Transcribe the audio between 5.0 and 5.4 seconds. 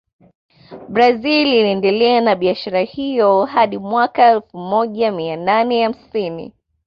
mia